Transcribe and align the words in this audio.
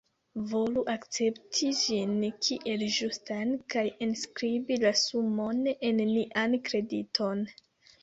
Volu 0.51 0.83
akcepti 0.93 1.69
ĝin 1.81 2.15
kiel 2.47 2.85
ĝustan 2.97 3.55
kaj 3.75 3.85
enskribi 4.09 4.81
la 4.87 4.97
sumon 5.05 5.65
en 5.71 6.05
nian 6.11 6.61
krediton. 6.69 7.51